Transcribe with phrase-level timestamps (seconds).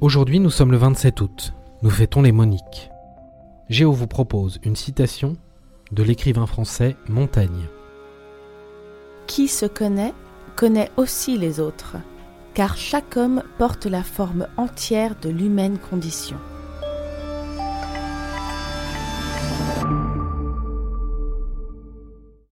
[0.00, 1.54] Aujourd'hui, nous sommes le 27 août.
[1.82, 2.92] Nous fêtons les Moniques.
[3.68, 5.36] Géo vous propose une citation
[5.90, 7.66] de l'écrivain français Montaigne.
[9.26, 10.14] Qui se connaît,
[10.54, 11.96] connaît aussi les autres,
[12.54, 16.36] car chaque homme porte la forme entière de l'humaine condition.